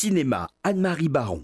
Cinéma, 0.00 0.46
Anne-Marie 0.62 1.08
Baron. 1.08 1.42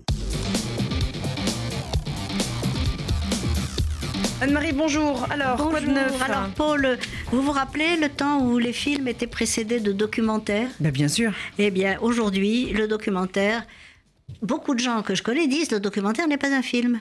Anne-Marie, 4.40 4.72
bonjour. 4.72 5.26
Alors, 5.28 5.56
quoi 5.56 5.80
de 5.80 5.86
neuf 5.86 6.22
Alors, 6.22 6.48
Paul, 6.54 6.96
vous 7.32 7.42
vous 7.42 7.50
rappelez 7.50 7.96
le 7.96 8.08
temps 8.08 8.42
où 8.46 8.60
les 8.60 8.72
films 8.72 9.08
étaient 9.08 9.26
précédés 9.26 9.80
de 9.80 9.90
documentaires? 9.90 10.68
Ben, 10.78 10.92
Bien 10.92 11.08
sûr. 11.08 11.32
Eh 11.58 11.72
bien, 11.72 11.98
aujourd'hui, 12.00 12.66
le 12.66 12.86
documentaire, 12.86 13.66
beaucoup 14.40 14.76
de 14.76 14.80
gens 14.80 15.02
que 15.02 15.16
je 15.16 15.24
connais 15.24 15.48
disent 15.48 15.72
le 15.72 15.80
documentaire 15.80 16.28
n'est 16.28 16.36
pas 16.36 16.54
un 16.54 16.62
film. 16.62 17.00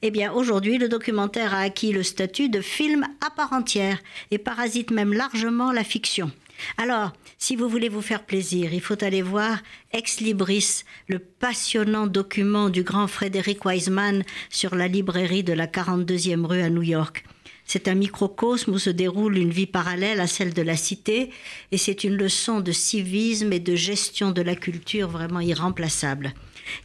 Eh 0.00 0.10
bien, 0.10 0.32
aujourd'hui, 0.32 0.78
le 0.78 0.88
documentaire 0.88 1.52
a 1.52 1.58
acquis 1.58 1.92
le 1.92 2.02
statut 2.02 2.48
de 2.48 2.62
film 2.62 3.04
à 3.20 3.28
part 3.28 3.52
entière 3.52 3.98
et 4.30 4.38
parasite 4.38 4.90
même 4.90 5.12
largement 5.12 5.70
la 5.70 5.84
fiction. 5.84 6.30
Alors, 6.78 7.12
si 7.38 7.56
vous 7.56 7.68
voulez 7.68 7.88
vous 7.88 8.00
faire 8.00 8.24
plaisir, 8.24 8.72
il 8.72 8.80
faut 8.80 9.02
aller 9.02 9.22
voir 9.22 9.58
Ex 9.92 10.20
Libris, 10.20 10.82
le 11.08 11.18
passionnant 11.18 12.06
document 12.06 12.70
du 12.70 12.82
grand 12.82 13.06
Frédéric 13.06 13.64
Wiseman 13.64 14.22
sur 14.50 14.74
la 14.74 14.88
librairie 14.88 15.44
de 15.44 15.52
la 15.52 15.66
42e 15.66 16.44
rue 16.46 16.62
à 16.62 16.70
New 16.70 16.82
York. 16.82 17.24
C'est 17.66 17.88
un 17.88 17.94
microcosme 17.94 18.72
où 18.72 18.78
se 18.78 18.90
déroule 18.90 19.38
une 19.38 19.50
vie 19.50 19.66
parallèle 19.66 20.20
à 20.20 20.26
celle 20.26 20.52
de 20.52 20.62
la 20.62 20.76
cité, 20.76 21.30
et 21.72 21.78
c'est 21.78 22.04
une 22.04 22.16
leçon 22.16 22.60
de 22.60 22.72
civisme 22.72 23.52
et 23.52 23.60
de 23.60 23.74
gestion 23.74 24.32
de 24.32 24.42
la 24.42 24.54
culture 24.54 25.08
vraiment 25.08 25.40
irremplaçable. 25.40 26.34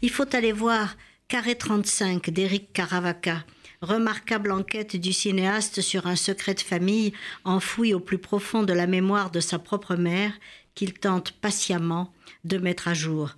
Il 0.02 0.10
faut 0.10 0.36
aller 0.36 0.54
voir 0.54 0.96
Carré 1.27 1.55
35 1.55 2.30
d'Éric 2.30 2.72
Caravaca, 2.74 3.44
remarquable 3.82 4.52
enquête 4.52 4.96
du 4.96 5.14
cinéaste 5.14 5.82
sur 5.82 6.08
un 6.08 6.16
secret 6.16 6.54
de 6.54 6.60
famille 6.60 7.14
enfoui 7.44 7.94
au 7.94 8.00
plus 8.00 8.18
profond 8.18 8.64
de 8.64 8.74
la 8.74 8.88
mémoire 8.88 9.32
de 9.32 9.40
sa 9.40 9.60
propre 9.60 9.96
mère 9.96 10.34
qu'il 10.76 10.94
tente 10.94 11.32
patiemment 11.32 12.14
de 12.44 12.58
mettre 12.58 12.88
à 12.88 12.94
jour. 12.94 13.36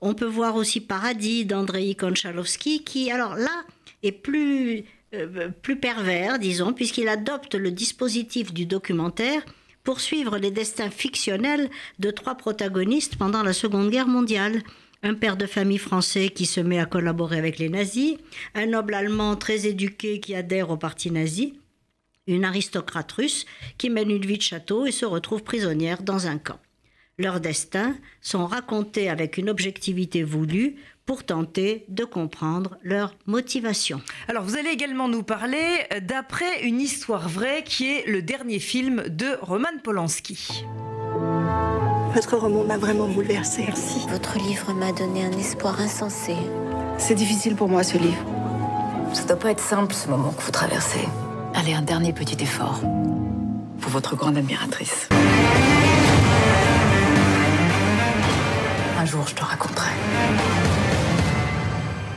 On 0.00 0.14
peut 0.14 0.26
voir 0.26 0.56
aussi 0.56 0.80
Paradis 0.80 1.44
d'Andrei 1.44 1.94
Konchalovsky 1.94 2.84
qui, 2.84 3.10
alors 3.10 3.36
là, 3.36 3.64
est 4.02 4.12
plus, 4.12 4.84
euh, 5.14 5.48
plus 5.62 5.76
pervers, 5.76 6.38
disons, 6.38 6.72
puisqu'il 6.72 7.08
adopte 7.08 7.54
le 7.54 7.70
dispositif 7.70 8.52
du 8.52 8.66
documentaire 8.66 9.42
pour 9.82 10.00
suivre 10.00 10.38
les 10.38 10.50
destins 10.50 10.90
fictionnels 10.90 11.70
de 11.98 12.10
trois 12.10 12.34
protagonistes 12.34 13.16
pendant 13.16 13.42
la 13.42 13.52
Seconde 13.52 13.90
Guerre 13.90 14.08
mondiale 14.08 14.62
un 15.04 15.14
père 15.14 15.36
de 15.36 15.46
famille 15.46 15.78
français 15.78 16.30
qui 16.30 16.46
se 16.46 16.60
met 16.60 16.80
à 16.80 16.86
collaborer 16.86 17.36
avec 17.36 17.58
les 17.58 17.68
nazis, 17.68 18.16
un 18.54 18.66
noble 18.66 18.94
allemand 18.94 19.36
très 19.36 19.66
éduqué 19.66 20.18
qui 20.18 20.34
adhère 20.34 20.70
au 20.70 20.78
parti 20.78 21.10
nazi, 21.10 21.60
une 22.26 22.46
aristocrate 22.46 23.12
russe 23.12 23.44
qui 23.76 23.90
mène 23.90 24.10
une 24.10 24.24
vie 24.24 24.38
de 24.38 24.42
château 24.42 24.86
et 24.86 24.92
se 24.92 25.04
retrouve 25.04 25.42
prisonnière 25.42 26.02
dans 26.02 26.26
un 26.26 26.38
camp. 26.38 26.58
Leurs 27.18 27.38
destins 27.38 27.94
sont 28.22 28.46
racontés 28.46 29.10
avec 29.10 29.36
une 29.36 29.50
objectivité 29.50 30.22
voulue 30.22 30.76
pour 31.04 31.22
tenter 31.22 31.84
de 31.88 32.04
comprendre 32.04 32.78
leur 32.82 33.14
motivation. 33.26 34.00
Alors 34.26 34.42
vous 34.42 34.56
allez 34.56 34.70
également 34.70 35.06
nous 35.06 35.22
parler 35.22 35.86
d'après 36.00 36.64
une 36.64 36.80
histoire 36.80 37.28
vraie 37.28 37.62
qui 37.62 37.92
est 37.92 38.06
le 38.06 38.22
dernier 38.22 38.58
film 38.58 39.04
de 39.08 39.36
Roman 39.42 39.78
Polanski. 39.82 40.64
Votre 42.14 42.36
roman 42.36 42.62
m'a 42.62 42.78
vraiment 42.78 43.08
bouleversée. 43.08 43.64
Merci. 43.66 44.06
Votre 44.08 44.38
livre 44.38 44.72
m'a 44.72 44.92
donné 44.92 45.24
un 45.24 45.32
espoir 45.32 45.80
insensé. 45.80 46.36
C'est 46.96 47.16
difficile 47.16 47.56
pour 47.56 47.68
moi, 47.68 47.82
ce 47.82 47.98
livre. 47.98 48.24
Ça 49.12 49.24
doit 49.24 49.36
pas 49.36 49.50
être 49.50 49.60
simple, 49.60 49.92
ce 49.92 50.08
moment 50.08 50.30
que 50.30 50.40
vous 50.42 50.52
traversez. 50.52 51.08
Allez, 51.54 51.74
un 51.74 51.82
dernier 51.82 52.12
petit 52.12 52.40
effort. 52.40 52.78
Pour 53.80 53.90
votre 53.90 54.14
grande 54.14 54.36
admiratrice. 54.36 55.08
Un 58.96 59.04
jour, 59.06 59.26
je 59.26 59.34
te 59.34 59.42
raconterai. 59.42 59.90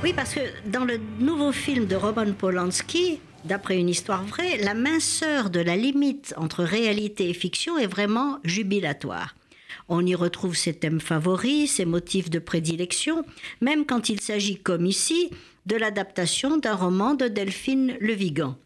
Oui, 0.03 0.13
parce 0.15 0.35
que 0.35 0.41
dans 0.67 0.85
le 0.85 0.99
nouveau 1.19 1.51
film 1.51 1.87
de 1.87 1.95
Roman 1.95 2.31
Polanski, 2.37 3.19
d'après 3.45 3.79
une 3.79 3.89
histoire 3.89 4.23
vraie, 4.23 4.57
la 4.59 4.75
minceur 4.75 5.49
de 5.49 5.59
la 5.59 5.75
limite 5.75 6.35
entre 6.37 6.63
réalité 6.63 7.31
et 7.31 7.33
fiction 7.33 7.79
est 7.79 7.87
vraiment 7.87 8.37
jubilatoire. 8.43 9.36
On 9.89 10.05
y 10.05 10.15
retrouve 10.15 10.55
ses 10.55 10.73
thèmes 10.73 10.99
favoris, 10.99 11.71
ses 11.71 11.85
motifs 11.85 12.29
de 12.29 12.39
prédilection, 12.39 13.23
même 13.61 13.85
quand 13.85 14.09
il 14.09 14.19
s'agit, 14.19 14.57
comme 14.57 14.85
ici, 14.85 15.29
de 15.65 15.75
l'adaptation 15.75 16.57
d'un 16.57 16.75
roman 16.75 17.13
de 17.13 17.27
Delphine 17.27 17.95
Le 17.99 18.13
Vigan. 18.13 18.57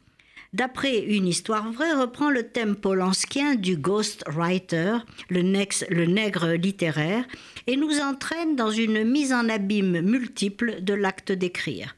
D'après 0.54 1.00
une 1.00 1.28
histoire 1.28 1.72
vraie, 1.72 1.94
reprend 1.94 2.30
le 2.30 2.44
thème 2.44 2.76
polanskien 2.76 3.56
du 3.56 3.78
ghost 3.78 4.24
writer, 4.28 4.98
le, 5.30 5.42
le 5.42 6.06
nègre 6.06 6.52
littéraire, 6.54 7.26
et 7.68 7.78
nous 7.78 8.00
entraîne 8.00 8.58
dans 8.58 8.72
une 8.72 9.04
mise 9.06 9.32
en 9.32 9.48
abîme 9.48 10.02
multiple 10.02 10.82
de 10.82 10.94
l'acte 10.94 11.32
d'écrire. 11.32 11.96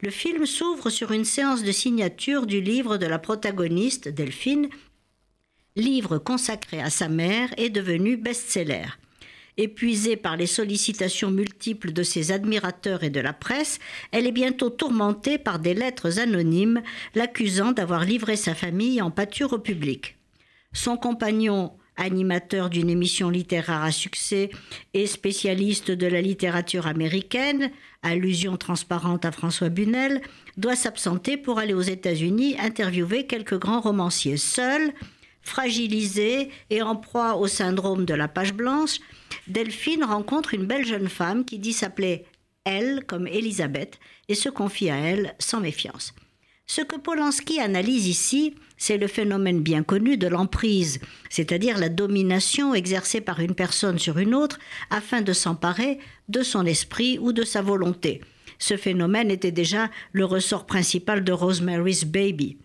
Le 0.00 0.10
film 0.10 0.46
s'ouvre 0.46 0.90
sur 0.90 1.12
une 1.12 1.24
séance 1.24 1.62
de 1.62 1.70
signature 1.70 2.46
du 2.46 2.60
livre 2.60 2.96
de 2.96 3.06
la 3.06 3.20
protagoniste, 3.20 4.08
Delphine, 4.08 4.68
livre 5.76 6.18
consacré 6.18 6.80
à 6.80 6.90
sa 6.90 7.08
mère, 7.08 7.52
est 7.56 7.70
devenu 7.70 8.16
best-seller. 8.16 8.86
Épuisée 9.58 10.16
par 10.16 10.38
les 10.38 10.46
sollicitations 10.46 11.30
multiples 11.30 11.92
de 11.92 12.02
ses 12.02 12.32
admirateurs 12.32 13.04
et 13.04 13.10
de 13.10 13.20
la 13.20 13.34
presse, 13.34 13.80
elle 14.10 14.26
est 14.26 14.32
bientôt 14.32 14.70
tourmentée 14.70 15.36
par 15.36 15.58
des 15.58 15.74
lettres 15.74 16.18
anonymes 16.18 16.82
l'accusant 17.14 17.72
d'avoir 17.72 18.04
livré 18.04 18.36
sa 18.36 18.54
famille 18.54 19.02
en 19.02 19.10
pâture 19.10 19.52
au 19.52 19.58
public. 19.58 20.16
Son 20.72 20.96
compagnon, 20.96 21.72
animateur 21.96 22.70
d'une 22.70 22.88
émission 22.88 23.28
littéraire 23.28 23.82
à 23.82 23.92
succès 23.92 24.48
et 24.94 25.06
spécialiste 25.06 25.90
de 25.90 26.06
la 26.06 26.22
littérature 26.22 26.86
américaine, 26.86 27.70
allusion 28.02 28.56
transparente 28.56 29.26
à 29.26 29.32
François 29.32 29.68
Bunel, 29.68 30.22
doit 30.56 30.76
s'absenter 30.76 31.36
pour 31.36 31.58
aller 31.58 31.74
aux 31.74 31.82
États-Unis 31.82 32.56
interviewer 32.58 33.26
quelques 33.26 33.58
grands 33.58 33.82
romanciers. 33.82 34.38
Seul, 34.38 34.94
Fragilisée 35.42 36.50
et 36.70 36.82
en 36.82 36.96
proie 36.96 37.36
au 37.36 37.46
syndrome 37.46 38.04
de 38.04 38.14
la 38.14 38.28
page 38.28 38.54
blanche, 38.54 38.98
Delphine 39.48 40.04
rencontre 40.04 40.54
une 40.54 40.66
belle 40.66 40.86
jeune 40.86 41.08
femme 41.08 41.44
qui 41.44 41.58
dit 41.58 41.72
s'appeler 41.72 42.24
elle 42.64 43.04
comme 43.06 43.26
Elisabeth 43.26 43.98
et 44.28 44.34
se 44.34 44.48
confie 44.48 44.90
à 44.90 44.96
elle 44.96 45.34
sans 45.38 45.60
méfiance. 45.60 46.14
Ce 46.66 46.80
que 46.80 46.96
Polanski 46.96 47.60
analyse 47.60 48.06
ici, 48.06 48.54
c'est 48.76 48.96
le 48.96 49.08
phénomène 49.08 49.60
bien 49.60 49.82
connu 49.82 50.16
de 50.16 50.28
l'emprise, 50.28 51.00
c'est-à-dire 51.28 51.78
la 51.78 51.88
domination 51.88 52.72
exercée 52.74 53.20
par 53.20 53.40
une 53.40 53.54
personne 53.54 53.98
sur 53.98 54.18
une 54.18 54.34
autre 54.34 54.58
afin 54.90 55.22
de 55.22 55.32
s'emparer 55.32 55.98
de 56.28 56.42
son 56.42 56.64
esprit 56.64 57.18
ou 57.18 57.32
de 57.32 57.42
sa 57.42 57.62
volonté. 57.62 58.20
Ce 58.58 58.76
phénomène 58.76 59.30
était 59.30 59.50
déjà 59.50 59.90
le 60.12 60.24
ressort 60.24 60.66
principal 60.66 61.24
de 61.24 61.32
Rosemary's 61.32 62.04
Baby. 62.04 62.58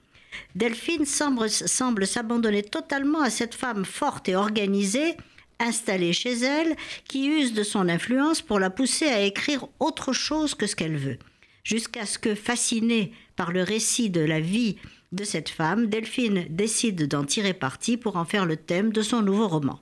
Delphine 0.56 1.06
semble, 1.06 1.50
s'abandonner 1.50 2.64
totalement 2.64 3.22
à 3.22 3.30
cette 3.30 3.56
femme 3.56 3.86
forte 3.86 4.30
et 4.30 4.36
organisée, 4.36 5.16
installée 5.60 6.14
chez 6.14 6.34
elle, 6.34 6.76
qui 7.08 7.28
use 7.28 7.54
de 7.54 7.64
son 7.64 7.90
influence 7.90 8.42
pour 8.42 8.60
la 8.60 8.70
pousser 8.70 9.08
à 9.08 9.22
écrire 9.22 9.68
autre 9.80 10.14
chose 10.14 10.56
que 10.56 10.68
ce 10.68 10.76
qu'elle 10.76 10.98
veut. 10.98 11.18
Jusqu'à 11.64 12.06
ce 12.06 12.18
que, 12.18 12.36
fascinée 12.36 13.12
par 13.36 13.52
le 13.52 13.62
récit 13.64 14.10
de 14.10 14.22
la 14.22 14.40
vie 14.40 14.78
de 15.12 15.24
cette 15.24 15.50
femme, 15.50 15.88
Delphine 15.88 16.46
décide 16.50 17.08
d'en 17.08 17.24
tirer 17.24 17.54
parti 17.54 17.98
pour 17.98 18.16
en 18.16 18.26
faire 18.26 18.46
le 18.46 18.58
thème 18.58 18.92
de 18.92 19.02
son 19.02 19.22
nouveau 19.22 19.48
roman. 19.48 19.80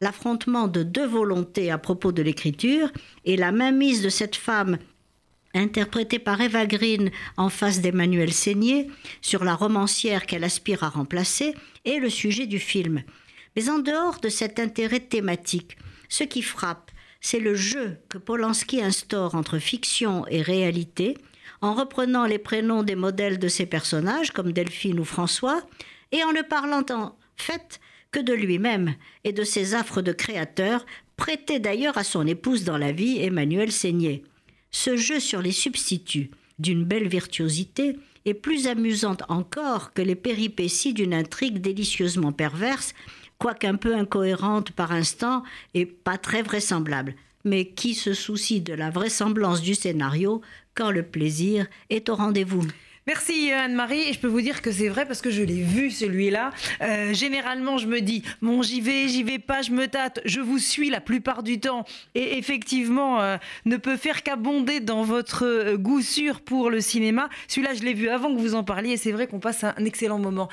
L'affrontement 0.00 0.68
de 0.68 0.82
deux 0.82 1.06
volontés 1.06 1.70
à 1.70 1.78
propos 1.78 2.12
de 2.12 2.22
l'écriture 2.22 2.90
et 3.24 3.36
la 3.36 3.52
mainmise 3.52 4.02
de 4.02 4.08
cette 4.08 4.36
femme 4.36 4.78
interprétée 5.54 6.18
par 6.18 6.40
Eva 6.40 6.66
Green 6.66 7.10
en 7.36 7.48
face 7.48 7.80
d'Emmanuel 7.80 8.32
Seigné, 8.32 8.88
sur 9.20 9.44
la 9.44 9.54
romancière 9.54 10.26
qu'elle 10.26 10.44
aspire 10.44 10.82
à 10.82 10.88
remplacer, 10.88 11.54
est 11.84 11.98
le 11.98 12.10
sujet 12.10 12.46
du 12.46 12.58
film. 12.58 13.02
Mais 13.56 13.70
en 13.70 13.78
dehors 13.78 14.20
de 14.20 14.28
cet 14.28 14.58
intérêt 14.58 15.00
thématique, 15.00 15.76
ce 16.08 16.24
qui 16.24 16.42
frappe, 16.42 16.90
c'est 17.20 17.40
le 17.40 17.54
jeu 17.54 17.96
que 18.08 18.18
Polanski 18.18 18.82
instaure 18.82 19.34
entre 19.34 19.58
fiction 19.58 20.26
et 20.28 20.42
réalité, 20.42 21.16
en 21.60 21.72
reprenant 21.74 22.26
les 22.26 22.38
prénoms 22.38 22.82
des 22.82 22.96
modèles 22.96 23.38
de 23.38 23.48
ses 23.48 23.64
personnages, 23.64 24.30
comme 24.30 24.52
Delphine 24.52 25.00
ou 25.00 25.04
François, 25.04 25.62
et 26.12 26.22
en 26.22 26.32
ne 26.32 26.42
parlant 26.42 26.84
en 26.90 27.16
fait 27.36 27.80
que 28.10 28.20
de 28.20 28.32
lui-même 28.32 28.94
et 29.24 29.32
de 29.32 29.42
ses 29.42 29.74
affres 29.74 30.02
de 30.02 30.12
créateur, 30.12 30.84
prêté 31.16 31.58
d'ailleurs 31.58 31.96
à 31.96 32.04
son 32.04 32.26
épouse 32.26 32.64
dans 32.64 32.78
la 32.78 32.92
vie, 32.92 33.20
Emmanuel 33.20 33.72
Seigné. 33.72 34.24
Ce 34.76 34.96
jeu 34.96 35.20
sur 35.20 35.40
les 35.40 35.52
substituts, 35.52 36.32
d'une 36.58 36.84
belle 36.84 37.06
virtuosité, 37.06 37.96
est 38.24 38.34
plus 38.34 38.66
amusante 38.66 39.22
encore 39.28 39.92
que 39.92 40.02
les 40.02 40.16
péripéties 40.16 40.92
d'une 40.92 41.14
intrigue 41.14 41.60
délicieusement 41.60 42.32
perverse, 42.32 42.92
quoique 43.38 43.68
un 43.68 43.76
peu 43.76 43.94
incohérente 43.94 44.72
par 44.72 44.90
instant 44.90 45.44
et 45.74 45.86
pas 45.86 46.18
très 46.18 46.42
vraisemblable. 46.42 47.14
Mais 47.44 47.66
qui 47.66 47.94
se 47.94 48.14
soucie 48.14 48.62
de 48.62 48.74
la 48.74 48.90
vraisemblance 48.90 49.62
du 49.62 49.76
scénario 49.76 50.42
quand 50.74 50.90
le 50.90 51.04
plaisir 51.04 51.68
est 51.88 52.08
au 52.08 52.16
rendez-vous? 52.16 52.66
Merci 53.06 53.52
Anne-Marie 53.52 54.08
et 54.08 54.12
je 54.14 54.18
peux 54.18 54.28
vous 54.28 54.40
dire 54.40 54.62
que 54.62 54.72
c'est 54.72 54.88
vrai 54.88 55.04
parce 55.04 55.20
que 55.20 55.30
je 55.30 55.42
l'ai 55.42 55.60
vu 55.60 55.90
celui-là. 55.90 56.52
Euh, 56.80 57.12
généralement 57.12 57.76
je 57.76 57.86
me 57.86 58.00
dis 58.00 58.22
bon 58.40 58.62
j'y 58.62 58.80
vais, 58.80 59.08
j'y 59.08 59.22
vais 59.22 59.38
pas, 59.38 59.60
je 59.60 59.72
me 59.72 59.88
tâte, 59.88 60.20
je 60.24 60.40
vous 60.40 60.58
suis 60.58 60.88
la 60.88 61.02
plupart 61.02 61.42
du 61.42 61.60
temps 61.60 61.84
et 62.14 62.38
effectivement 62.38 63.20
euh, 63.20 63.36
ne 63.66 63.76
peut 63.76 63.98
faire 63.98 64.22
qu'abonder 64.22 64.80
dans 64.80 65.02
votre 65.02 65.44
euh, 65.44 65.76
goût 65.76 66.00
sûr 66.00 66.40
pour 66.40 66.70
le 66.70 66.80
cinéma. 66.80 67.28
Celui-là 67.46 67.74
je 67.74 67.82
l'ai 67.82 67.92
vu 67.92 68.08
avant 68.08 68.34
que 68.34 68.40
vous 68.40 68.54
en 68.54 68.64
parliez 68.64 68.92
et 68.92 68.96
c'est 68.96 69.12
vrai 69.12 69.26
qu'on 69.26 69.38
passe 69.38 69.64
un 69.64 69.84
excellent 69.84 70.18
moment. 70.18 70.48